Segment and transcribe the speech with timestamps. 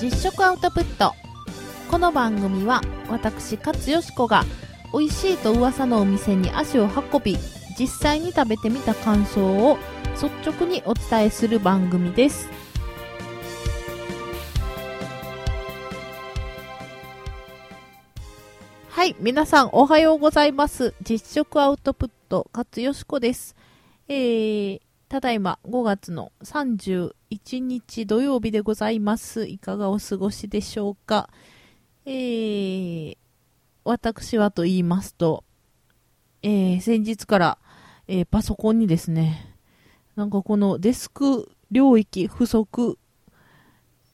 [0.00, 1.12] 実食アウトプット。
[1.90, 4.44] この番組は私勝よしこが
[4.92, 7.36] 美味しいと噂のお店に足を運び
[7.76, 9.76] 実際に食べてみた感想を
[10.14, 12.48] 率直にお伝えする番組です。
[18.88, 20.94] はい皆さんおはようございます。
[21.02, 23.56] 実食アウトプット勝よしこです。
[24.06, 29.46] えー、ただいま5月の31日土曜日でございます。
[29.46, 31.30] いかがお過ごしでしょうか？
[32.04, 33.16] えー、
[33.84, 35.44] 私はと言いますと、
[36.42, 37.58] えー、先日から、
[38.06, 39.54] えー、パソコンにですね、
[40.14, 42.98] なんかこのデスク領域不足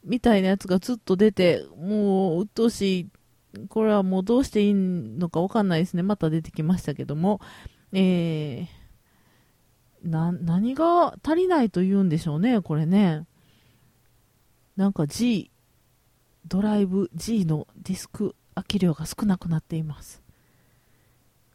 [0.05, 3.09] みたいなやつがずっと出て、もう鬱陶しい。
[3.69, 6.05] これはもうどうしていいのかわかんないですね。
[6.05, 7.41] また出てきましたけども、
[7.93, 8.84] えー、
[10.05, 13.27] な、何が足りないと言うんでしょうね、これね。
[14.77, 15.51] なんか G、
[16.47, 20.23] ドライブ G のディスク空き量が少なくなっています。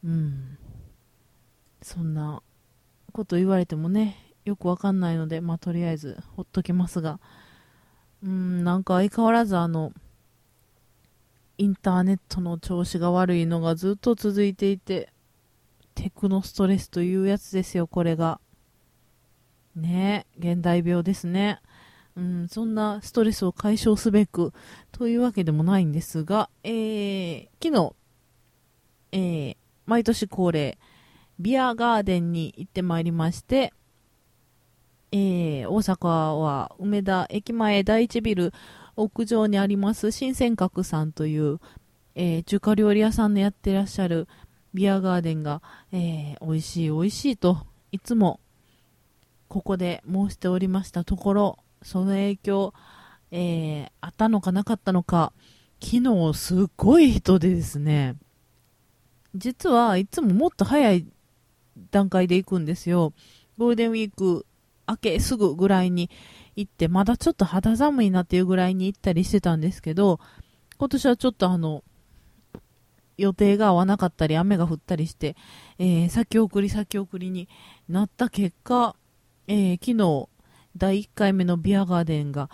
[0.04, 0.58] うん。
[1.82, 2.42] そんな
[3.14, 7.20] こと言われてもね、よくわかんないので、まあ、とりあえずほっときますが、
[8.24, 9.94] うん、なんか相変わらずあの、
[11.58, 15.12] インターネットの調子が悪いのがずっと続いていて、
[16.00, 18.40] テクノストレスというやつですよ、これが。
[19.76, 21.60] ね現代病ですね。
[22.16, 24.54] うん、そんなストレスを解消すべく
[24.94, 27.96] というわけでもないんですが、えー、昨日、
[29.12, 30.78] えー、毎年恒例、
[31.38, 33.74] ビアガーデンに行ってまいりまして、
[35.12, 38.54] えー、大阪は梅田駅前第一ビル
[38.96, 41.60] 屋上にあります新鮮閣さんという、
[42.16, 44.30] えー、中華料理屋さんのやってらっしゃる
[44.74, 48.40] ビアガーデンが、えー、美味しい美味しいといつも
[49.48, 52.74] ここで申しておりましたところその影響、
[53.32, 55.34] えー、あったのかなかったのか
[55.82, 58.16] 昨日すっごい人でですね。
[59.36, 61.06] 実はいつももっと早い
[61.92, 63.14] 段階で行くんですよ。
[63.58, 64.46] ゴールデンウィーク
[64.88, 66.10] 明けすぐぐらいに
[66.56, 70.20] 行ってまだちょっと肌寒いなっていうぐらいに行ったりしてたんですけど
[70.78, 71.84] 今年はちょっとあの
[73.20, 75.36] 予定が合わなかったり雨が降ったりして、
[75.78, 77.48] えー、先送り先送りに
[77.88, 78.96] なった結果、
[79.48, 80.30] えー、昨日
[80.78, 82.50] 第1回目のビアガーデンが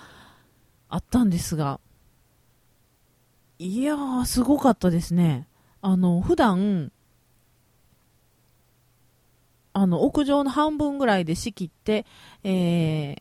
[0.89, 1.79] あったんですが
[3.59, 5.47] いやーすごかったですね。
[5.81, 6.91] あの普段
[9.71, 12.05] あの屋上の半分ぐらいで仕切って、
[12.43, 13.15] え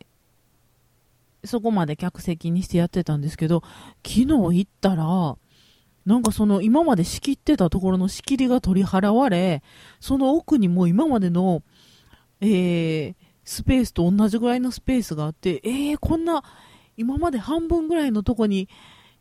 [1.43, 3.63] ー、そこまで客席にしてやってたんですけど
[4.07, 5.37] 昨日行ったら
[6.07, 9.63] なんかその今まで仕切ってたところの仕切りが取り払われ、
[10.01, 11.63] その奥にも今までの、
[12.41, 16.43] えー、スペースと同じぐらいのスペースがあって、えー、こんな
[16.97, 18.69] 今まで半分ぐらいのとこに、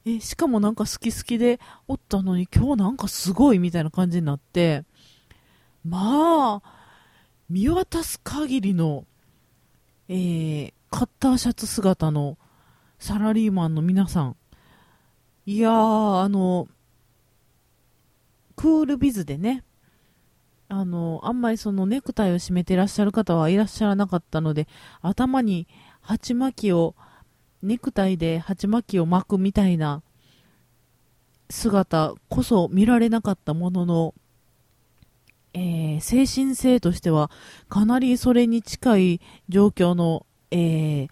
[0.05, 4.83] えー、しかもなんか好き好きでおったのに今日なんかすごいみたいな感じになって、
[5.85, 6.69] まあ、
[7.49, 9.05] 見渡す限りの、
[10.09, 12.37] えー、カッターシャツ姿の
[12.99, 14.35] サラリーマンの皆さん、
[15.45, 16.67] いやー、あの、
[18.55, 19.63] クールビズでね、
[20.69, 24.67] あの、あんまりそのネクタイを締めてらっしゃる方はいらっしゃらなかったので、
[25.01, 25.67] 頭に
[26.01, 26.95] 鉢巻きを、
[27.61, 30.03] ネクタイで鉢巻きを巻くみたいな
[31.49, 34.13] 姿こそ見られなかったものの、
[35.53, 37.31] えー、精神性としては
[37.69, 41.09] かなりそれに近い状況の、えー、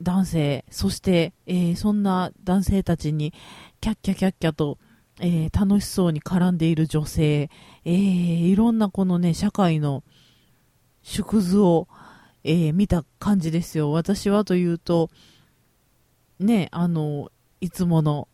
[0.00, 3.32] 男性、そして、えー、そんな男性たちに
[3.80, 4.78] キャッキャキャッキャと、
[5.20, 7.50] えー、楽しそうに絡んでいる女性、
[7.84, 7.94] えー、
[8.48, 10.04] いろんなこのね、社会の
[11.02, 11.88] 縮図を、
[12.44, 13.90] え見た感じですよ。
[13.90, 15.10] 私はというと、
[16.38, 18.28] ね、あの、いつもの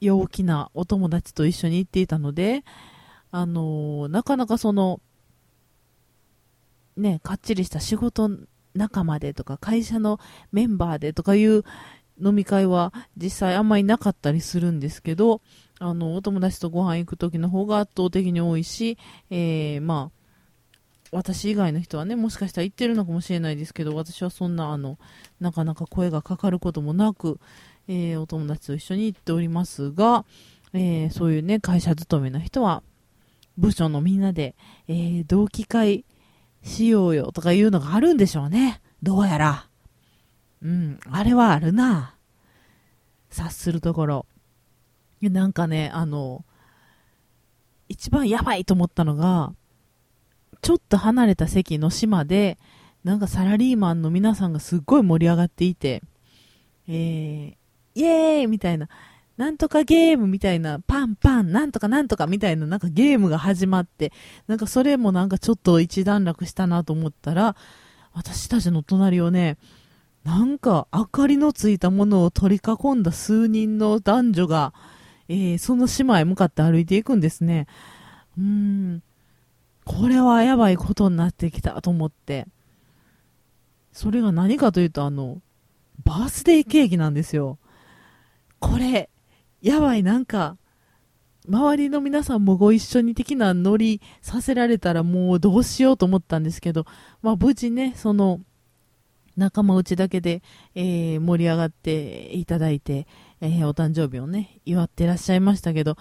[0.00, 2.64] 陽気なお友達と一緒に行っていたので、
[3.30, 5.00] あのなかなかその、
[6.96, 8.30] ね、かっちりした仕事
[8.74, 10.18] 仲間でとか会社の
[10.52, 11.64] メンバーでとかいう
[12.22, 15.40] 飲み会は実際あんまりなかったりするんですけど、
[15.80, 18.98] あの、お友達とご飯行く時の方が圧倒的に多いし、
[19.30, 20.24] えー、まあ、
[21.10, 24.98] 私以外の人はね、もしかしたら行ってるのかもしれないですけど、私はそんな、あの、
[25.40, 27.38] なかなか声がかかることもなく、
[27.88, 30.24] えー、お友達と一緒に行っておりますが、
[30.72, 32.82] えー、そういうね、会社勤めの人は、
[33.56, 34.56] 部署のみんなで、
[34.88, 36.04] えー、同期会
[36.64, 38.80] しようよとかいうのがあるんでしょうね。
[39.02, 39.68] どうやら。
[40.62, 42.16] うん、あれはあるな。
[43.30, 44.26] 察するところ。
[45.20, 46.44] なんかね、あの、
[47.88, 49.52] 一番やばいと思ったのが、
[50.62, 52.58] ちょっと離れた席の島で、
[53.04, 56.02] なんかサラリーマンの皆さんがすっごい盛り上がっていて、
[56.88, 57.54] えー、
[57.94, 58.88] イエーイみたいな、
[59.36, 64.12] なんとかゲームみたいな、パンパン、なんとかなんとかみたいな、なんかゲームが始まって、
[64.46, 67.56] なんかそれもなんかちょっと一段落したなと思ったら、
[68.12, 69.58] 私たちの隣をね、
[70.22, 74.72] なんか明かりのついたものを取り囲んだ数人の男女が、
[75.28, 77.66] えー、その島へ向かって歩いていくんですね。
[78.38, 79.02] うーん、
[79.84, 82.46] これはやばいことになってきたと思って。
[83.92, 85.40] それが何かというと、あの、
[86.04, 87.58] バースデーケーキなんですよ。
[88.58, 89.10] これ、
[89.64, 90.58] やばい、なんか、
[91.48, 96.84] 周りの皆さんもご一緒に的なノリさせられたらもうどうしようと思ったんですけど、
[97.22, 98.40] まあ無事ね、その、
[99.38, 100.42] 仲間内だけで、
[100.74, 103.06] えー、盛り上がっていただいて、
[103.40, 105.96] えー、お誕生日をね、祝ってらっしゃいましたけど、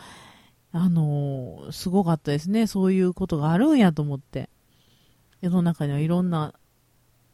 [0.74, 2.68] あのー、すごかったですね。
[2.68, 4.50] そういうことがあるんやと思って。
[5.40, 6.54] 世の中にはいろんな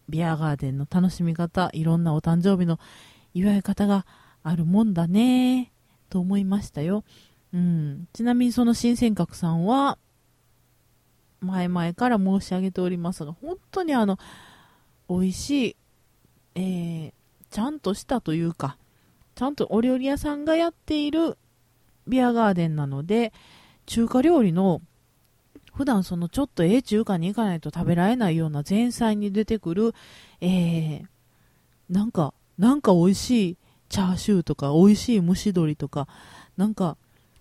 [0.10, 2.80] ビアガーデンの楽しみ方、いろんなお誕生日の
[3.34, 4.06] 祝い方が
[4.44, 5.72] あるもんだね、
[6.10, 7.04] と思いましたよ。
[7.54, 8.08] うん。
[8.14, 9.98] ちなみにその新尖閣さんは、
[11.42, 14.18] 前々から申し上げておりますが、本当にあの、
[15.10, 15.76] 美味しい、
[16.56, 17.14] えー、
[17.50, 18.78] ちゃんとしたというか、
[19.36, 21.38] ちゃんとお料理屋さんがやっている
[22.08, 23.32] ビアガーデンなので、
[23.86, 24.82] 中華料理の
[25.74, 29.94] 普段そのちょっとええ中華に行かないと食べられないような前菜に出てくる、
[30.42, 31.06] えー、
[31.90, 33.58] なんか、なんか美味しい
[33.89, 36.07] チャーシューとか、美味しい蒸し鶏とか、
[36.57, 36.97] なんか、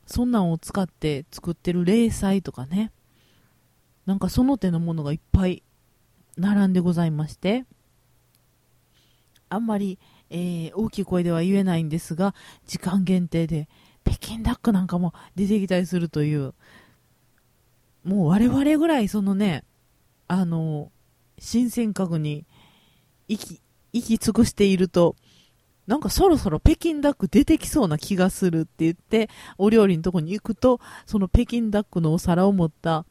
[0.07, 2.91] そんなんを使って作ってる冷菜とかね、
[4.07, 5.63] なんかその手のものがいっぱい
[6.39, 7.67] 並んでございまして、
[9.51, 9.99] あんまり、
[10.31, 12.35] えー、大きい声では言えないんですが、
[12.67, 13.69] 時間限定で、
[14.05, 16.55] 北京ダックなんかも出てきたりするという、
[18.05, 19.65] もう我々ぐらいそのね、
[20.27, 20.91] あの、
[21.39, 22.47] 新鮮閣に
[23.29, 23.61] 行き、
[23.93, 25.17] 行き尽くしていると、
[25.89, 33.07] なんかそろそろ北京ダック出てきそうな気がするって言って、お料理のとこに行くと、その北京ダックのお皿を持った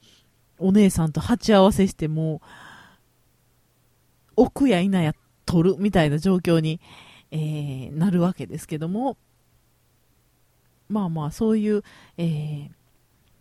[0.59, 2.39] お姉さんと鉢合わせしても、
[4.35, 5.15] 奥や否や
[5.47, 6.79] 取るみたいな状況に、
[7.31, 9.17] えー、なるわけですけども、
[10.87, 11.81] まあまあそういう、
[12.19, 12.69] えー、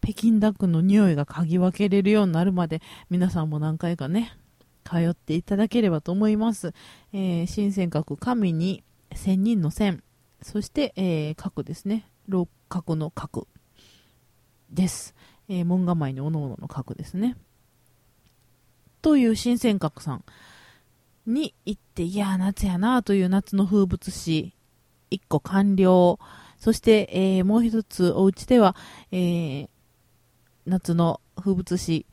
[0.01, 2.81] 北京ダックの匂いが嗅ぎ分けれるようになるまで
[3.11, 4.33] 皆さんも何回かね、
[4.83, 6.73] 通っていただければと思います。
[7.13, 8.83] えー、新尖閣神に
[9.17, 10.03] 千人の線、
[10.43, 12.09] そして、えー、角ですね。
[12.29, 13.47] 六角の角
[14.71, 15.15] です。
[15.49, 17.37] えー、門構えにおのおのの角ですね。
[19.03, 20.25] という新尖閣さん
[21.27, 24.55] に行って、いや夏やなという夏の風物詩、
[25.11, 26.19] 1個完了。
[26.59, 28.75] そして、えー、もう一つ、お家では、
[29.13, 29.69] えー、
[30.67, 32.07] 夏の風物詩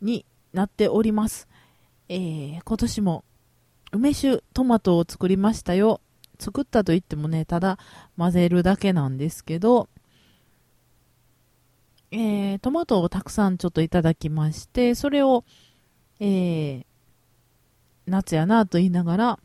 [0.00, 1.48] になっております。
[2.08, 3.24] えー、今年も
[3.92, 6.00] 梅酒トマトを作りましたよ。
[6.40, 7.78] 作ったといってもね、ただ
[8.16, 9.88] 混ぜるだけなんですけど、
[12.12, 15.44] えー、トマトをたくさんちょっといただきまして、それを、
[16.18, 16.84] えー、
[18.06, 19.38] 夏やなと言いながら、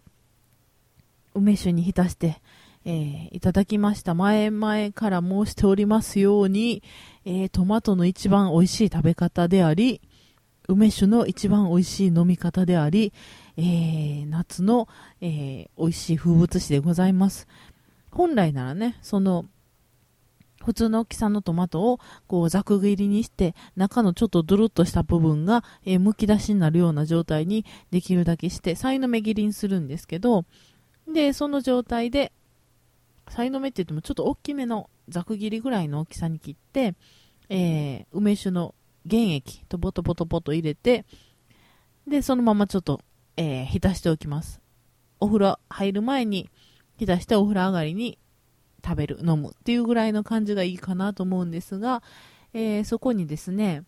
[1.35, 2.41] 梅酒に浸して、
[2.85, 4.13] えー、いただきました。
[4.13, 6.81] 前々から申しておりますように、
[7.25, 10.01] えー、トマトの一番美味しい食べ方であり、
[10.67, 13.13] 梅酒の一番美味しい飲み方であり、
[13.57, 14.87] えー、夏の、
[15.21, 17.47] えー、美味しい風物詩でございます。
[18.11, 19.45] 本来ならね、その、
[20.65, 30.43] 普通の大きさのトマトをこうざく切りにして中のちょっとドゥルッとした部分が、えー、むき出しになるような状態にできるだけしてさいの目切りにするんですけど
[31.07, 32.31] でその状態で
[33.29, 36.95] さいの目って言ってもちょっと大きめのざく切りぐらいの大きさに切って、
[37.49, 38.73] えー、梅酒の
[39.07, 41.05] 原液とボトボトボト入れて
[42.07, 43.01] でそのままちょっと
[43.37, 44.61] えー、浸しておきます。
[45.19, 46.49] お風呂入る前に
[46.97, 48.17] 浸してお風呂上がりに
[48.83, 52.03] 食べる、飲むっていうぐらいの感じがいいかなと思うんですが、
[52.53, 53.83] えー、そこにですね、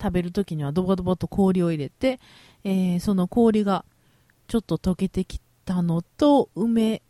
[0.00, 2.18] 食べるときにはドボドボと氷を入れて、
[2.64, 3.84] えー、その氷が
[4.48, 7.02] ちょっと溶けてきたのと、梅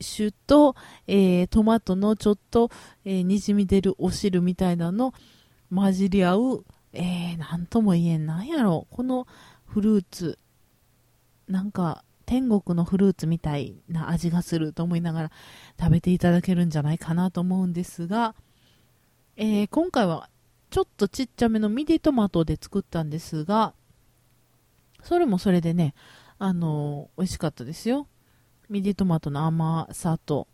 [0.00, 2.70] 酒と、えー、トマトのちょっと、
[3.04, 5.14] えー、にじみ出るお汁みたいなの
[5.74, 9.26] 混じり合う、えー、なんとも言えん、なんやろこの
[9.66, 10.38] フルーツ、
[11.48, 15.30] なんか天国のフルーツみたいな味がすると思いながら
[15.78, 18.34] 食べていただけるんじゃないかなと思うんですが、
[19.36, 20.28] えー、今回は
[20.70, 23.74] ちょっとちっちゃめのミディトマトで作ったんですが、
[25.02, 25.94] それもそれでね、
[26.38, 28.08] あのー、美味しかったですよ。
[28.68, 30.48] ミディトマトの甘さと、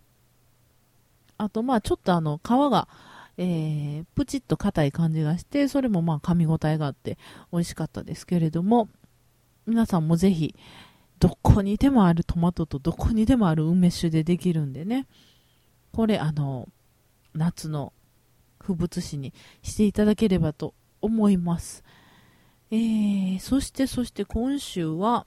[1.39, 2.89] あとまあちょっとあの皮が、
[3.39, 7.17] えー、プチッと硬い感じがして、それもまあ噛み応えがあって
[7.51, 8.89] 美味しかったですけれども、
[9.67, 10.55] 皆さんもぜひ、
[11.19, 15.07] どこにでもあるトマトとどこにでもある梅酒でできるんでね。
[15.93, 16.69] これ、あの、
[17.35, 17.93] 夏の
[18.59, 21.85] 風物詩にしていただければと思います。
[22.71, 25.27] えー、そしてそして今週は、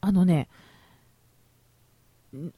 [0.00, 0.48] あのね、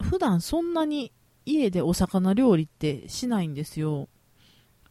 [0.02, 1.12] 普段そんなに
[1.46, 4.08] 家でお魚料理ってしないんですよ。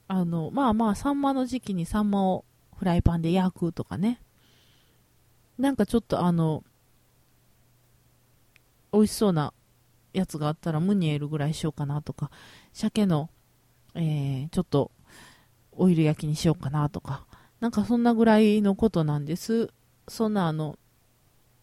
[0.07, 2.45] あの、まあまあ、サンマの時期にサンマを
[2.77, 4.22] フライパンで焼くとかね。
[5.57, 6.63] なんかちょっとあの、
[8.91, 9.53] 美味しそうな
[10.13, 12.29] やつがあったらムニエルぐらいしようかなとか、
[12.71, 13.29] 鮭の、
[13.95, 14.91] えー、ちょっと
[15.71, 17.25] オイル焼きにしようかなとか、
[17.59, 19.71] なんかそんなぐらいのことなんです。
[20.07, 20.77] そんなあの、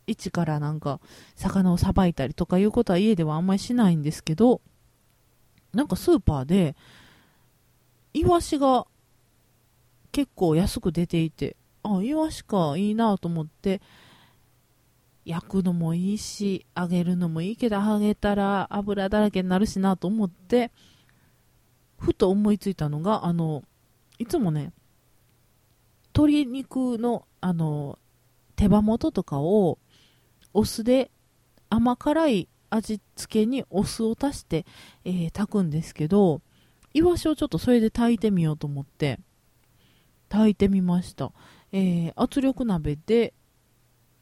[0.06, 1.00] 一からなんか
[1.37, 4.61] 魚をさばいたりとかいうことは家ではあんまりしないんですけど、
[5.73, 6.75] なんかスーパーで、
[8.12, 8.87] イワシが
[10.11, 13.81] 結構安く出ていて、あ、イワシか、いいなと思って、
[15.25, 20.73] 焼くのもいいし、揚げるのもいいけど、揚げたら油だらけになるしなと思って、
[21.99, 23.63] ふと思いついたのが、あの、
[24.19, 24.73] いつもね、
[26.15, 27.99] 鶏肉の、あの、
[28.57, 29.79] 手羽元とかを、
[30.53, 31.11] お酢で
[31.69, 34.67] 甘辛い味付けにお酢を足して、
[35.05, 36.43] えー、炊くんですけど、
[36.93, 39.21] イワシをちょっとそれで炊いてみようと思って、
[40.29, 41.33] 炊いてみました。
[41.73, 43.35] えー、圧力鍋で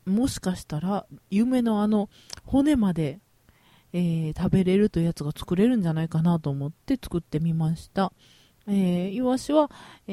[0.05, 2.09] もしかしたら夢のあの
[2.45, 3.21] 骨まで、
[3.93, 8.13] えー、食べれるというやつが作れるんじゃないかなと思って作ってみました。
[8.67, 9.71] えー、イワシは、
[10.07, 10.13] え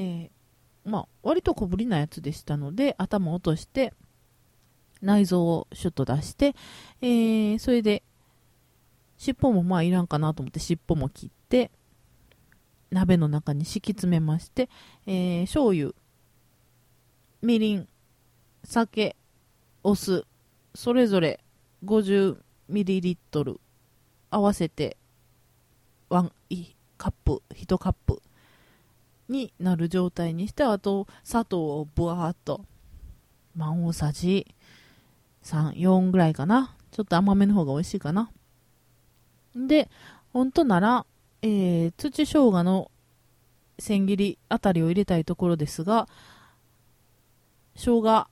[0.85, 3.93] ー、まあ、割と小ぶりなやつでしたので頭を落として
[5.01, 6.55] 内臓をシュッと出して、
[7.01, 8.03] え、それで
[9.17, 11.71] 尻尾もまあいらんかなと思って尻尾も切って
[12.91, 14.69] 鍋の中に敷き詰めまして、
[15.05, 15.93] えー、醤油
[17.45, 17.87] みりん、
[18.63, 19.15] 酒、
[19.83, 20.25] お酢、
[20.73, 21.39] それぞれ
[21.85, 23.59] 50ml
[24.31, 24.97] 合わせて
[26.09, 26.31] 1
[26.97, 28.19] カップ、1カップ
[29.29, 32.65] になる状態にして、あと砂糖をぶわーっと、
[33.55, 34.47] ま大さじ
[35.43, 36.75] 3、4ぐらいかな。
[36.89, 38.31] ちょっと甘めの方が美味しいかな。
[39.55, 39.87] で、
[40.33, 41.05] 本当なら、
[41.43, 42.89] えー、土生姜の
[43.77, 46.07] 千切りあたりを入れたいところですが、
[47.75, 48.27] 生姜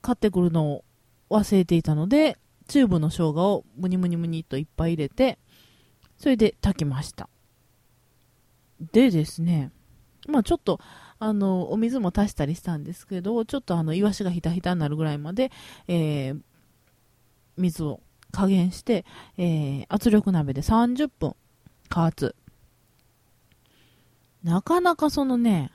[0.00, 0.84] 買ってくるのを
[1.30, 2.38] 忘れていたので、
[2.68, 5.38] チューブの生姜をムニムニムニといっぱい入れて、
[6.18, 7.28] それで炊きました。
[8.92, 9.70] でですね、
[10.28, 10.80] まあちょっと、
[11.18, 15.50] あの、お水も足したりしたんですけど、ちょっとあの、イワシがひたひたになるぐらいまで、
[15.88, 16.40] えー、
[17.56, 18.00] 水を
[18.32, 19.04] 加減して、
[19.38, 21.34] えー、圧力鍋で30分
[21.88, 22.34] 加圧。
[24.42, 25.70] なかなかそのね、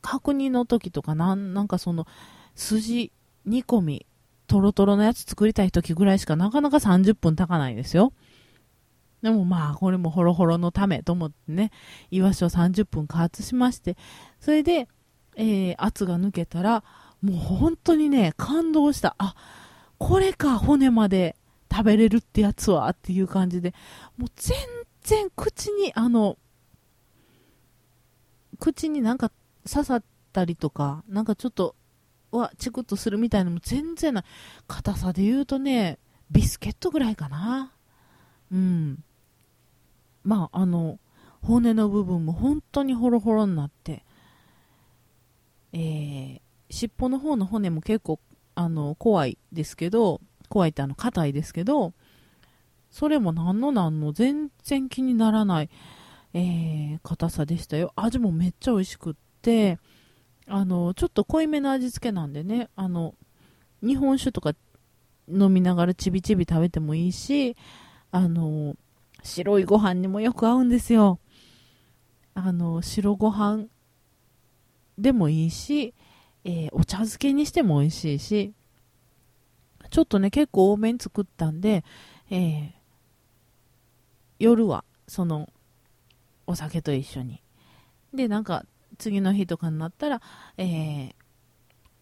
[0.00, 2.06] 確認の時とかなん、なんかその、
[2.54, 3.12] 筋
[3.44, 4.06] 煮込み、
[4.46, 8.12] トロトロのやつ作りたい時ぐらいしかなかなか30分炊かないですよ。
[9.22, 11.70] でもまあ、これもホロホロのためと思ってね、
[12.10, 13.96] イワシを30分加圧しまして、
[14.40, 14.88] それで、
[15.36, 16.82] えー、圧が抜けたら、
[17.22, 19.14] もう本当にね、感動した。
[19.18, 19.34] あ、
[19.98, 21.36] これか、骨まで
[21.70, 23.74] 食べれるってやつはっていう感じで、
[24.16, 24.56] もう全
[25.02, 26.38] 然口に、あの、
[28.58, 29.30] 口になんか
[29.68, 31.74] 刺さったりとか、なんかちょっと、
[32.30, 34.24] わ、チクッとするみたいなのも全然ない。
[34.68, 35.98] 硬さで言うとね、
[36.30, 37.72] ビスケットぐらいかな。
[38.52, 39.02] うん。
[40.22, 40.98] まあ、あの、
[41.42, 44.04] 骨の部分も本当にホロホロになって、
[45.72, 48.20] えー、尻尾の方の骨も結構、
[48.54, 51.94] あの、怖いですけど、怖いってあの、硬いですけど、
[52.90, 55.70] それも何の何の全然気にならない、
[56.34, 57.92] えー、硬さでしたよ。
[57.96, 59.20] 味もめっちゃ美味しくって、
[60.46, 63.14] あの、ちょっと濃いめの味付けなんでね、あの、
[63.82, 64.52] 日本酒とか
[65.28, 67.56] 飲みながらちびちび食べてもいいし、
[68.10, 68.76] あの、
[69.22, 71.20] 白いご飯にもよく合うんですよ。
[72.34, 73.66] あの、白ご飯
[74.98, 75.94] でもいいし、
[76.44, 78.52] えー、お茶漬けにしても美味しいし、
[79.90, 81.84] ちょっとね、結構多めに作ったんで、
[82.30, 82.72] えー、
[84.38, 85.48] 夜は、その、
[86.46, 87.42] お酒と一緒に。
[88.12, 88.64] で、なんか、
[89.00, 90.22] 次の日とかになったら、
[90.56, 91.12] えー、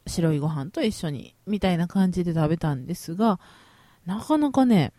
[0.07, 3.41] 白いご飯と一緒に、みたいな感じで食べたんですが、
[4.05, 4.93] なかなかね、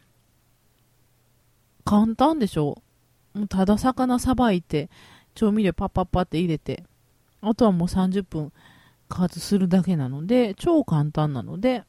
[1.86, 2.82] 簡単でしょ？
[3.34, 4.90] もうただ魚さばいて、
[5.36, 6.84] 調味料パッパッパって入れて、
[7.42, 8.52] あとはもう30分
[9.08, 11.84] 加圧するだけなので、超簡単なので、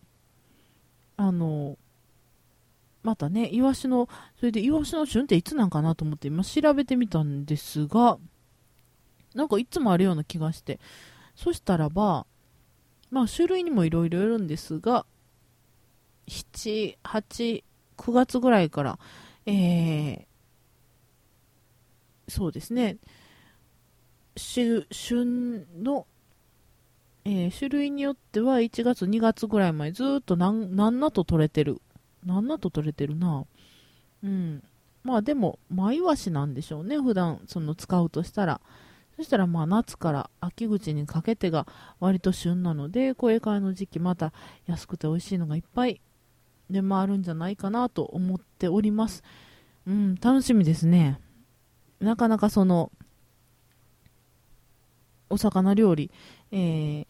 [1.17, 1.77] あの、
[3.03, 8.19] またね、イワシの、それでイワシの旬っていつなんかなと思って今調べてみたんですが、
[9.35, 10.79] なんかいつもあるような気がして、
[11.37, 12.27] そしたらば、
[13.11, 15.07] まあ種類にもいろいろよるんですが、
[16.29, 17.65] 7、8、
[17.97, 18.99] 9月ぐらいから、
[19.47, 20.25] えー、
[22.29, 22.99] そうですね、
[24.37, 24.87] 旬
[25.83, 26.07] の、
[27.25, 31.81] えー、種類によっては1月、2月ぐらいまでずっとなんなんなと取れてる。
[32.25, 33.47] なんなと取れてるな。
[34.23, 34.63] うん。
[35.03, 38.61] まあでも、マイワシなんでしょうね、普段その使うとしたら。
[39.21, 41.67] そしたらまあ夏から秋口にかけてが
[42.01, 44.33] 割と旬なので、これからの時期また
[44.67, 46.01] 安くて美味しいのがいっぱい
[46.71, 49.23] 出回るんじゃないかなと思っております。
[49.87, 51.21] うん、楽しみですね。
[52.01, 52.91] なかなかその、
[55.29, 56.11] お魚料理、
[56.51, 57.07] えー、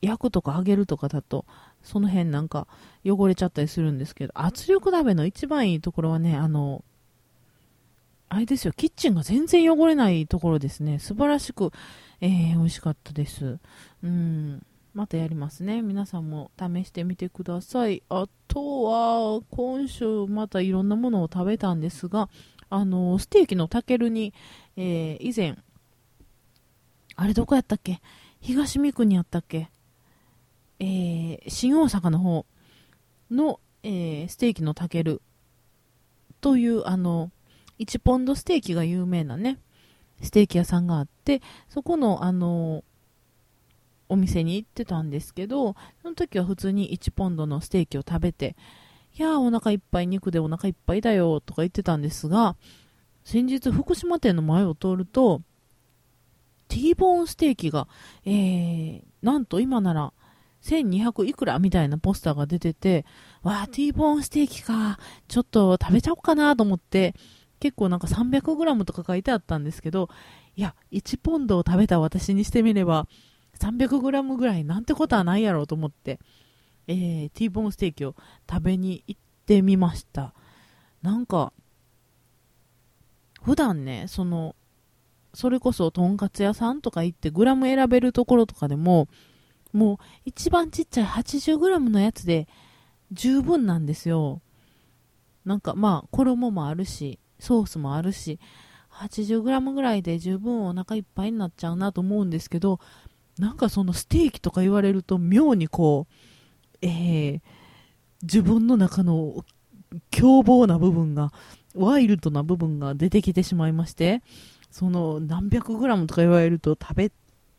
[0.00, 1.44] 焼くとか揚げるとかだと、
[1.82, 2.66] その辺なんか
[3.04, 6.82] 汚れちゃったりするんですけど、圧力鍋の一番いいところはね、あの、
[8.34, 10.98] あれですよ、キッチンが全然汚れないところですね。
[10.98, 11.70] 素晴らしく、
[12.22, 13.58] えー、美味しかったです。
[14.02, 14.64] うん。
[14.94, 15.82] またやりますね。
[15.82, 18.02] 皆さんも試してみてください。
[18.08, 22.30] あとは、今週またいろんなものを食べたんですが、
[22.70, 24.32] あの、ステーキのタケルに、
[24.78, 25.58] えー、以前、
[27.16, 28.00] あれどこやったっけ？
[28.40, 29.68] 東三国やったっけ？
[30.80, 32.46] えー、新大阪の方
[33.30, 35.20] の、えー、ステーキのタケル
[36.40, 37.30] という、あの、
[37.84, 39.58] 1ポンドステーキが有名なね、
[40.22, 42.84] ステーキ屋さんがあって、そこの、あの、
[44.08, 48.56] お店に行ってたんですけど、その時は普通に1ポンドのステーキを食べて、
[49.18, 52.56] いやーお腹いっぱい、肉でお腹いっぱいだよとか言ってたんですが、
[53.24, 55.42] 先日福島店の前を通ると、
[56.68, 57.88] ティーボーンステーキが、
[58.24, 60.12] えー、なんと今なら
[60.62, 63.04] 1200いくらみたいなポスターが出てて、
[63.42, 64.98] わー、ティーボーンステーキか、
[65.28, 67.14] ちょっと食べちゃおうかなと思って、
[67.62, 70.08] 結構なんか 300g とか書いてあったんですけど、
[70.56, 73.06] いや、1ポンドを食べた私にしてみれば、
[73.60, 76.18] 300g ぐらいなんてことはないやろうと思って、
[76.88, 78.16] えー、T ボーンステーキを
[78.50, 80.34] 食べに行ってみました。
[81.02, 81.52] なんか、
[83.40, 84.56] 普段ね、その、
[85.32, 89.06] それこそとんかつ屋さんとか行ってグラム選べるところとかでも、
[89.72, 92.48] もう一番ちっちゃい 80g のやつで
[93.12, 94.42] 十分なんですよ。
[95.44, 98.38] なんかまあ衣もあるし、ソースもあるし、
[98.92, 102.78] 80g ぐらいで十分お腹いっぱいになっちゃうなと思うんですけど、
[103.38, 106.14] なんかそのステーキとか言われると妙にこう、
[106.82, 107.40] えー、
[108.22, 109.44] 自分の中の
[110.10, 111.32] 凶暴な部分が、
[111.74, 114.22] ワイルドな部分が出てきてしまいまして、
[114.70, 117.12] その何百グラムとか言われると食べ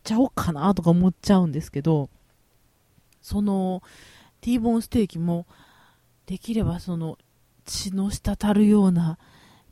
[0.04, 2.10] ちゃおうかなとか思っちゃうんですけど、
[3.22, 3.82] その
[4.42, 5.46] T ボーンステーキも
[6.26, 7.18] できればその
[7.66, 9.18] 血の滴るような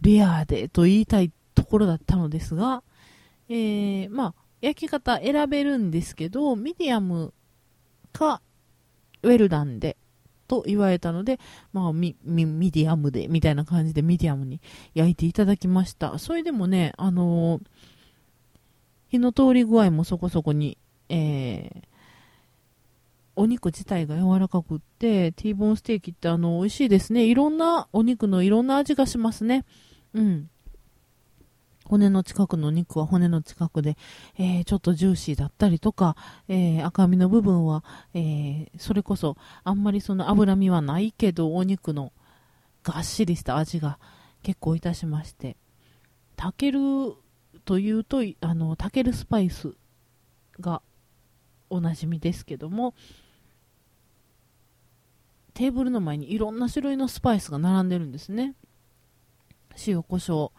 [0.02, 2.84] レアでと言いたいところだったのですが、
[3.50, 7.34] えー、まあ、焼き方選べるんですけど、ミディアム
[8.14, 8.42] か、
[9.24, 9.98] ウェルダンで、
[10.48, 11.40] と言われたので、
[11.72, 14.60] まあ、ミ、ミ、ミディアムで、みたいな感じでミディアムに
[14.94, 16.18] 焼いていただきました。
[16.20, 17.62] それでもね、あのー、
[19.10, 20.78] 火の通り具合もそこそこに、
[21.10, 21.84] えー、
[23.36, 27.26] お肉自体が柔らかくって、T ボーンステーキってあの、美味しいですね。
[27.26, 29.66] いろんなお肉のいろんな味がしますね。
[30.14, 30.50] うん。
[31.86, 33.98] 骨の近くの肉は骨の近くで、
[34.38, 36.16] えー、ちょっとジューシーだったりとか、
[36.48, 42.14] えー、赤身の部分は、えー、それこそあんまりその脂身はないけどお肉の
[42.84, 44.00] がっしりした味が
[44.42, 45.58] 結構いたしまして
[46.38, 46.80] タケル
[47.66, 49.74] というとあのタケルスパイス
[50.62, 50.82] が
[51.70, 52.94] おなじみですけども
[55.54, 58.56] テーブルの前にいろんな種類のスパイスが並んでるんですね
[59.86, 60.52] 塩コショ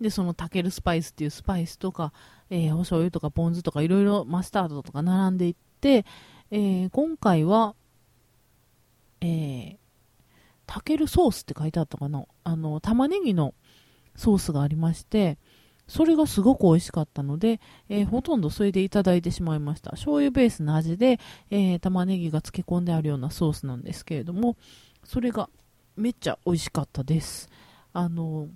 [0.00, 2.12] ウで、そのタケルスパイスっていうスパイスとか、
[2.48, 6.04] えー、お醤油とかポン酢とかいろいろマスタードとか並んでいって、
[6.50, 7.74] えー、今回は、
[9.20, 9.76] えー、
[10.66, 13.54] タケルソースって書いてあったかなあの、玉ねぎの
[14.16, 15.38] ソースがありまして、
[15.86, 19.90] それがすごく美味しかったので、えー、ほとんどそれでいただいてしまいました。
[19.90, 21.18] 醤油ベースの味で、
[21.50, 24.56] えー、玉ねぎが漬け込んであるようなソースなんですけれども、
[25.04, 25.50] それが
[25.96, 27.50] めっちゃ美味しかったです。
[27.92, 28.48] あの、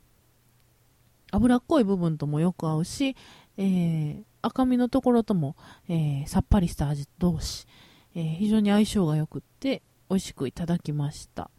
[1.34, 3.16] 脂っこい部分ともよく合うし、
[3.56, 5.56] えー、赤身のところとも、
[5.88, 7.66] えー、さっぱりした味同士、
[8.14, 11.50] えー、非常に相性が良くって美味しくいただきました。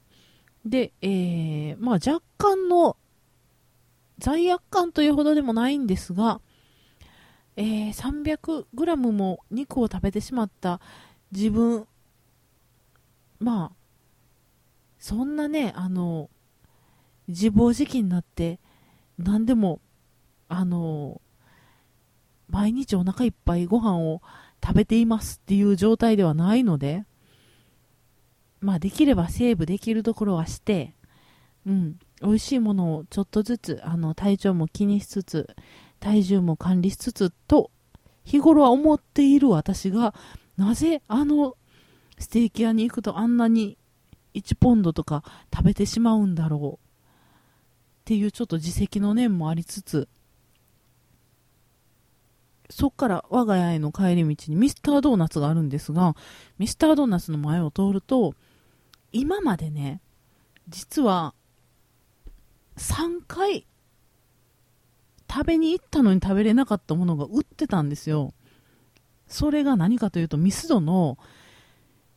[0.65, 2.97] で、えまあ、若干の
[4.17, 6.41] 罪悪感というほどでもないんですが、
[7.55, 10.81] え 300g も肉を食べてしまった
[11.31, 11.87] 自分
[13.39, 13.71] まあ
[14.99, 16.29] そんなねあの
[17.27, 18.59] 自暴自棄になって
[19.17, 19.79] 何でも、
[20.47, 21.21] あの
[22.49, 24.21] 毎日お腹いっぱいご飯を
[24.63, 27.05] 食べていますっていう状態ではないので、
[28.61, 30.95] まあできればセーブできるところはして、
[31.65, 35.55] うん、美味しいものをちょっとずつ、あの、体調も気にしつつ、
[35.99, 37.71] 体重も管理しつつと、
[38.23, 40.13] 日頃は思っている私が、
[40.57, 41.57] なぜあの
[42.17, 43.77] ステーキ屋に行くとあんなに
[44.33, 45.23] 1ポンドとか
[45.53, 46.84] 食べてしまうんだろう。
[48.05, 50.07] っていうちょっと自責の念もありつつ、
[52.69, 56.15] そっから我が家への帰り道にミスタードーナツがあるんですが、
[56.59, 58.35] ミスタードーナツの前を通ると、
[59.11, 60.01] 今までね、
[60.69, 61.33] 実は
[62.77, 63.65] 3回
[65.27, 68.35] 食べに行ったのに食べれなかったものが売ってたんですよ。
[69.27, 71.17] それが何かというと、ミスドの、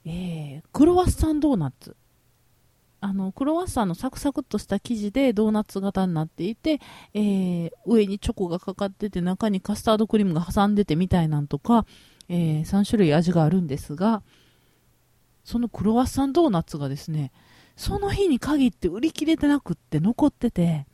[0.05, 1.97] えー、クロワッサンドーナツ。
[3.01, 6.81] あの、クロワッサンのサクサクっとした生地でドーナツ型になっていて、
[7.15, 11.87] えー、上にチョコがかかってて、中にカスタードクリームが挟んでてみたいなんとか、
[12.29, 14.23] えー、3種類味があるんですが、
[15.45, 17.31] そのクロワッサンドーナツがですね、
[17.77, 20.87] その日に限って売り切れてなくって残ってて、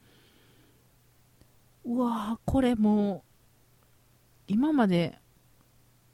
[1.87, 3.31] うわーこれもう、
[4.47, 5.19] 今まで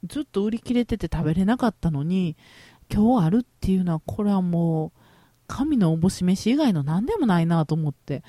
[0.05, 2.37] ずっと売り切れてて食べれなかったのに、
[2.91, 5.00] 今日あるっていうのは、これはもう、
[5.51, 8.23] 神のおぼし飯以外の何でもないなと思って、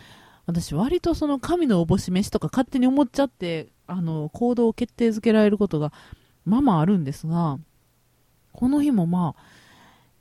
[0.44, 5.92] 私割とその神のおぼし飯とか勝手に思っちゃって、あの、行動を決定づけられることが、
[6.44, 7.60] まあまああるんですが、
[8.52, 9.42] この日もまあ、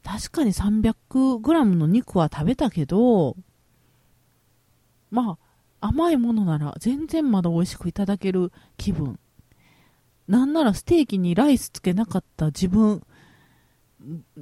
[0.03, 3.35] 確かに 300g の肉は食べたけど、
[5.09, 5.37] ま
[5.81, 9.19] あ、甘いものなら全然まだ美味しくいただける気分。
[10.27, 13.01] なんならステーキにライスつけなかった自分、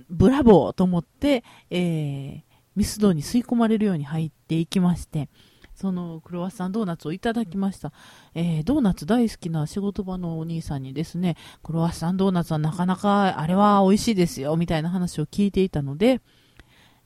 [0.09, 2.48] ブラボーと思って、えー、
[2.79, 5.27] ミスドに吸い込まれるように入っていきまして、
[5.75, 7.91] そのクロワッサンドーナツをいただきました。
[8.35, 16.21] えー、ドーナツ大好きな仕事場のお兄さんにですね、クロワッサンドーナツはなかなかあれは美味しいですよ、みたいな話を聞いていたので、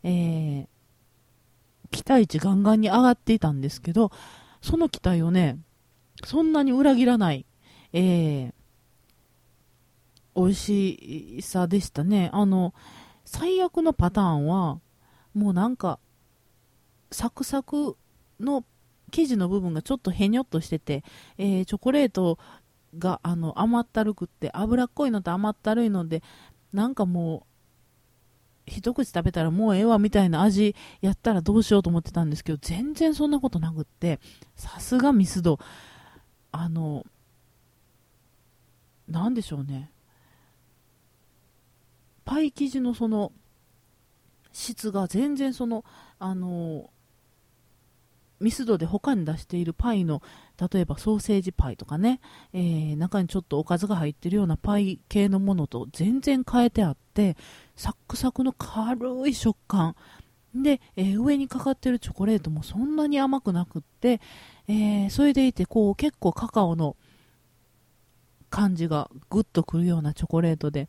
[0.04, 0.68] えー、
[1.90, 4.12] 期待値ガンガンに上がっていたんですけど、
[4.62, 5.58] その期待をね、
[6.24, 7.48] そんなに裏切らない、
[7.94, 8.54] えー、
[10.36, 12.30] 美味しさでしたね。
[12.32, 12.76] あの、
[13.26, 14.80] 最悪のパターンは、
[15.34, 16.00] もうなんか、
[17.12, 17.98] サクサク
[18.40, 18.64] の
[19.12, 21.04] 生地の部分がちょっとへにょっとしてて、
[21.38, 22.40] えー、チョコレート
[22.98, 26.22] があの甘ったるくって脂っこいのと甘ったるいので
[26.74, 27.46] なんかも
[28.68, 34.20] う一口食べたらもうええわみたいな味やったらどうしようと思ってたんですけど全然そんなことなくって
[34.56, 35.60] さすがミスド。
[36.56, 37.04] あの
[39.08, 39.92] なんでしょうね。
[42.26, 43.34] パイ生地のその
[44.54, 45.84] 質が全然その
[46.20, 46.90] あの
[48.40, 50.22] ミスドで他に出しているパイの
[50.72, 52.20] 例えばソーセージパイとかね、
[52.52, 57.38] えー、中にちょっとおかずが入ってるようなパイ系のものと全然変えてあって
[57.76, 59.96] サックサクの軽い食感。
[60.54, 64.22] で、えー、上にかかってるチョコレートもそんなに甘くなくって、
[64.68, 66.96] えー、それでいてこう結構カカオの
[68.52, 70.88] 感じがグッとくるようなチョコレートで、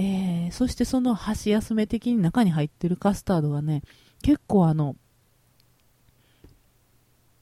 [0.00, 3.82] えー、そしてその箸休め的に中に入ってるカスタードがね
[4.22, 4.94] 結構あの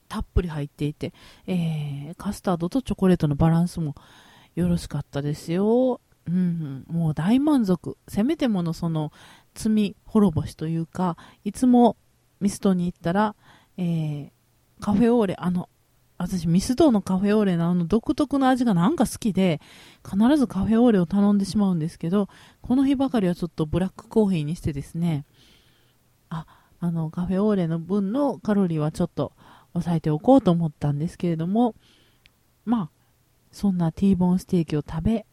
[0.09, 1.13] たっぷり入っていて、
[1.45, 3.93] えー、カスタードとチョコレートのバランスも
[4.55, 6.01] よろしかったですよ。
[6.27, 7.95] うん、もう大満足。
[8.07, 9.11] せめてものその
[9.53, 11.95] 罪滅ぼしというか、いつも
[12.39, 13.35] ミスドに行ったら、
[13.77, 14.29] えー、
[14.79, 15.69] カフェオーレ、あの、
[16.17, 19.61] 私ミスドのカフェオーレのあの独特の味がなんか好きで、
[20.03, 22.27] 必ずカフェオーレを頼んでしまうんですけど、
[22.61, 25.25] この日ばかりはちょっとブラックコーヒーにしてですね、
[26.29, 26.45] あ、
[26.79, 29.33] あの、カフェオーレの分のカロリーはちょっと
[29.73, 31.75] 抑えておこうと思ったんですけれども、
[32.65, 32.89] まあ、
[33.51, 35.25] そんな T ボーンステーキを食べ、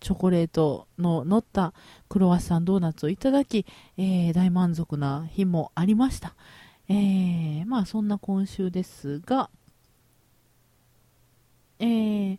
[0.00, 1.74] チョコレートの乗った
[2.08, 3.66] クロワッサンドーナツをいただき、
[3.98, 6.34] えー、大満足な日もありました。
[6.88, 9.50] えー、まあそんな今週ですが、
[11.80, 12.38] えー、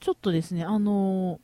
[0.00, 1.40] ちょっとですね、あの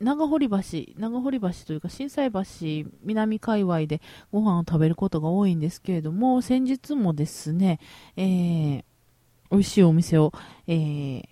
[0.00, 0.56] 長堀橋、
[0.96, 2.40] 長堀橋というか、心斎橋
[3.04, 4.00] 南界隈で
[4.32, 7.78] ご飯を食べることが多いんですけれども、先日もですね、
[8.16, 8.84] えー、
[9.50, 10.32] 美味しいお店を、
[10.66, 11.22] えー、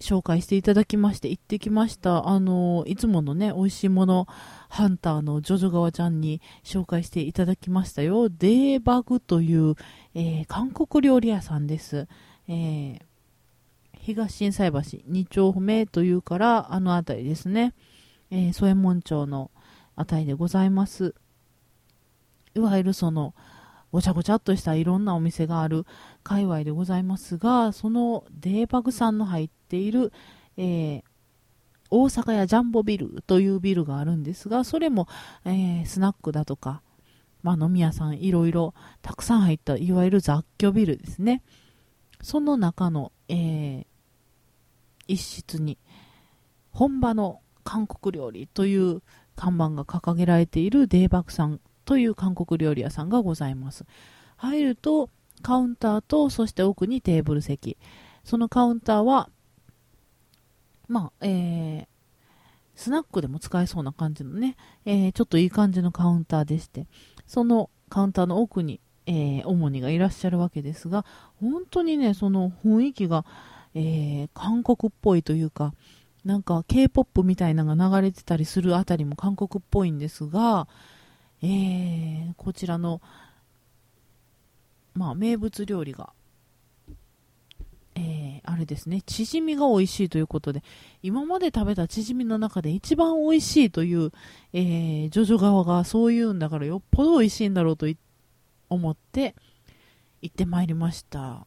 [0.00, 2.28] 紹介していただきまして、行ってきました。
[2.28, 4.26] あの、いつものね、美味しいもの、
[4.68, 8.28] ハンターのジョジョ川ちゃんに紹介していただきましたよ。
[8.28, 9.76] デーバグという、
[10.18, 12.08] えー、韓国料理屋さんです。
[12.48, 13.02] えー
[13.98, 17.74] 東心斎橋2丁目というからあの辺りですね、
[18.30, 19.50] えー、添右衛門町の
[19.96, 21.16] 辺りでございます
[22.54, 23.34] いわゆるその
[23.90, 25.86] ごちゃごちゃっとしたいろんなお店がある
[26.22, 30.12] 界隈でございますがそのデーバグさんの入っている、
[30.56, 31.02] えー、
[31.90, 35.08] 大阪屋ジャンボビルというビルがあるんですが、それも、
[35.44, 36.82] えー、スナックだとか、
[37.46, 41.44] まあ、飲み屋さんいろいろたくさん入った、いわゆる雑居ビルですね。
[42.20, 43.86] その中の、えー、
[45.06, 45.78] 一室に、
[46.72, 49.00] 本場の韓国料理という
[49.36, 53.84] 看板が掲げられているデーバクさんという韓国料理屋さんがございます。
[54.36, 55.08] 入ると、
[55.42, 57.78] カウンターと、そして奥にテーブル席。
[58.24, 59.30] そのカウンターは、
[60.88, 61.86] まあ、えー、
[62.74, 66.88] スナックでも使えそうな感じのね、えー、ちょっといい感じのカウンターでして、
[67.26, 71.04] そのカウンターの奥に、えー、主にがいらっしゃるわけですが、
[71.40, 73.24] 本当にね、その雰囲気が、
[73.74, 75.72] えー、韓国っぽいというか、
[76.24, 80.66] なんか K-POP みたいなのが流れてたりするあたりも韓国っぽいんですが、
[81.42, 83.00] えー、こちらの、
[84.94, 86.12] まあ、名物料理が
[87.98, 90.62] えー、あれですね、チヂミが美味しいということで、
[91.02, 94.12] 今まで食べたチヂミの中で一番美味しいという、
[94.52, 97.86] えー、ジョジョ側がそう言うんだからよっぽど美味しいんだろうと
[98.68, 99.34] 思って
[100.20, 101.46] 行ってまいりました。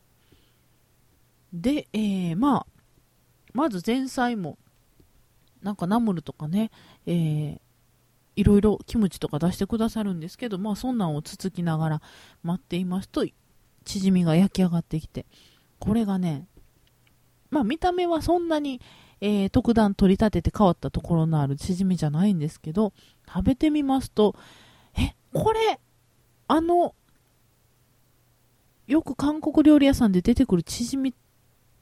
[1.54, 2.66] で、えー、まあ、
[3.54, 4.58] まず前菜も、
[5.62, 6.72] なんかナムルとかね、
[7.06, 7.60] えー、
[8.36, 12.02] いろいろキムチとか出してくださるんですけど、まあそんなんをつつきながら
[12.42, 13.24] 待っていますと、
[13.84, 15.28] チヂミが焼き上がってきて、
[15.80, 16.46] これがね、
[17.50, 18.82] まあ見た目はそんなに、
[19.22, 22.94] えー、特段取り立てて変わったところのあるチヂミじゃないんですけど、
[23.28, 24.36] 食べてみますと、
[24.98, 25.80] え、これ、
[26.48, 26.96] あの、
[28.88, 31.14] よく韓国料理屋さんで出てくるチヂミ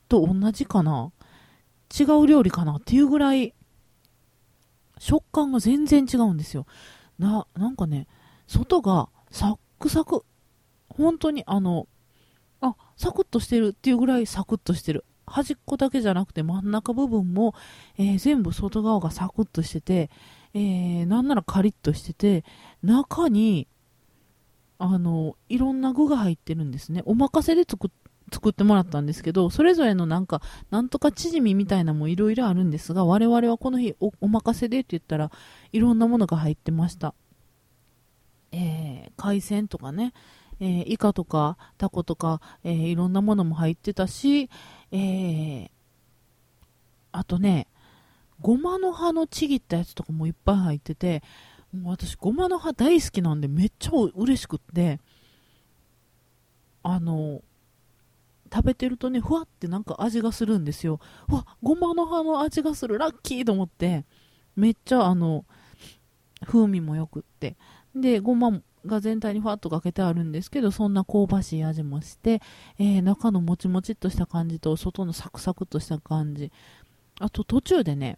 [0.10, 1.12] と同じかな？
[1.98, 2.76] 違う料理かな？
[2.76, 3.54] っていうぐらい、
[5.00, 6.66] 食感が全然違うんですよ。
[7.20, 8.08] な、なんかね、
[8.48, 10.26] 外がサックサク。
[10.90, 11.88] 本当にあの、
[12.98, 15.06] サクッとしてるっていうぐらいサクッとしてる。
[15.26, 17.54] 端っこだけじゃなくて真ん中部分も、
[17.98, 20.10] えー、全部外側がサクッとしてて、
[20.54, 22.44] えー、なんならカリッとしてて、
[22.82, 23.68] 中に、
[24.80, 27.02] あの、いろんな具が入ってるんですね。
[27.06, 27.92] お任せで作
[28.32, 35.32] 作ってもらったんですけど、それぞれのなんか、なんとかチヂミみたいなもいろいろあるんですが、我々はこの日おお任せでって言ったら
[35.72, 37.14] いろんなものが入ってました。
[38.52, 40.14] えー、海鮮とかね、
[40.60, 44.50] えー、イカとかタコとか、えー、いろんなものも入ってたし、
[44.92, 45.70] えー、
[47.12, 47.68] あとね、
[48.42, 51.24] ごまの葉のちぎったやつとかもいっぱい入ってて、
[51.74, 55.00] もう私ごまの葉大好きなんでめっちゃ嬉しくって、
[56.84, 57.42] あの、
[58.54, 61.00] 食べてるとね、ふわってなんか味がするんですよ。
[61.28, 64.06] わ、ごまの葉の味がする、ラッキーと思って、
[64.56, 65.46] めっちゃあの、
[66.46, 67.58] 風味もよくって。
[67.96, 72.42] で、ごまが全体にファッとかけてあるんですけど、そんな香ばしい味もして、
[72.80, 76.52] えー、中のもちもちっとした感じと、外のサクサクっとした感じ。
[77.20, 78.18] あと途中でね、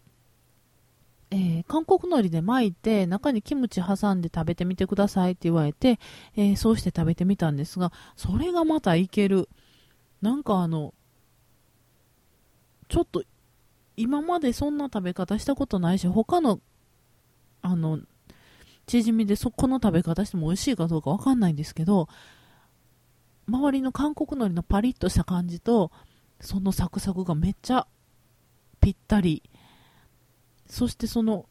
[1.30, 5.98] えー、韓国海苔で巻いて、中にキムチ挟んで食べてみてくださいって言われて、
[6.36, 9.48] えー、そうして食べてみたんですが、それがまたいける。
[10.20, 10.92] なんかあの、
[12.88, 13.22] ちょっと、
[13.96, 16.60] 今までそんな食べ方したことないし、他の、
[17.62, 18.00] あの、
[18.90, 22.08] チヂミでそこの食べ方しても美味しいかどうかわかんないんですけど、
[23.46, 25.92] 周りの韓国海苔のパリッとした感じと、
[26.40, 27.86] そのサクサクがめっちゃ
[28.80, 29.44] ぴったり。
[30.66, 31.46] そしてその、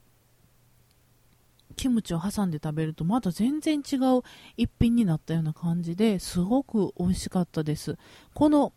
[1.78, 4.22] キムチを挟んで食べるとまた全然違う
[4.58, 7.98] 一品になったような感じですごく美味しかったです。
[8.34, 8.74] この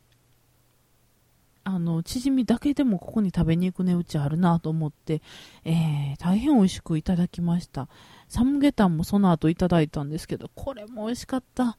[1.64, 5.22] あの、チヂミだけでもここに食べに行く値打ちあるなと思って、
[5.64, 7.88] えー、大変美味しくいただきました。
[8.32, 11.76] サムゲタンもその後いただいたんですけど、これも美味しかった。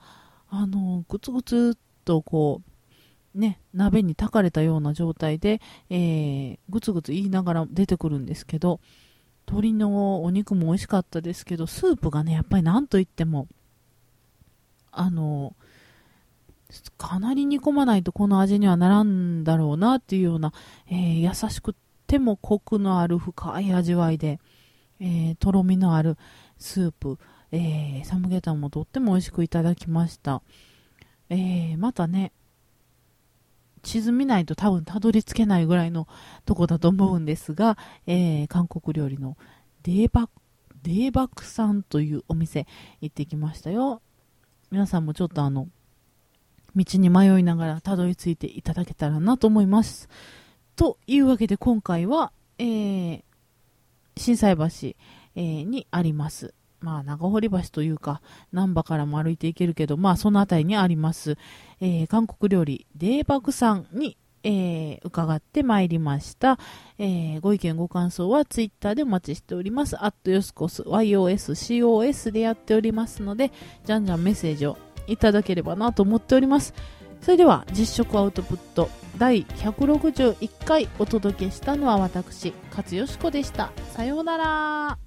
[0.50, 2.62] あの、ぐつぐつっとこ
[3.36, 8.82] う、ね、鍋に炊かれたような状態で、えー、ぐつぐつ言いながら出てくるんですけど、
[9.48, 13.48] 鶏のお肉も美味しかったですけど、スープがね、やっぱりなんといっても、
[14.92, 15.56] あの、
[17.00, 20.54] かなり煮込まないとこの味にはならんだろうなっていうような、
[20.88, 24.40] えー、優しくてもコクのある深い味わいで、
[25.00, 26.18] えー、とろみのある
[26.58, 27.18] スープ、
[27.52, 30.42] えー、サムゲタンもとっても美味しくいただきました。
[31.30, 32.32] えー、またね、
[33.82, 36.08] 地図見ないと多分たどり着けないぐらいの
[36.46, 39.38] とこだと思うんですが、えー、韓国料理の
[39.84, 40.30] デーバ
[40.84, 42.68] デーバクさんというお店
[43.02, 44.02] 行ってきましたよ。
[44.72, 45.68] 皆さんもちょっとあの、
[46.76, 50.10] 道に迷いながらたどり着いていただけたらなと思います。
[50.76, 53.24] というわけで今回は、えー、
[54.18, 54.64] 震災橋、
[55.36, 56.54] えー、にあります。
[56.80, 61.38] まあ、長堀橋というか、難波からも歩いていけるけど、まあ、その辺りにあります、
[61.80, 66.60] えー、韓国料理、デーバクさんにえー、伺ってまいりました。
[67.00, 69.96] えー、ご意見ご感想はツイッターでお待ちしております。
[70.04, 73.52] アットヨスコス、YOSCOS でやっておりますので、
[73.86, 76.74] じゃんじゃんメッセージをいただければなと思っております。
[77.22, 83.72] それでは、実食アウトプット第161回お届けしたのは私、勝よしこでした。
[83.94, 85.03] さようなら。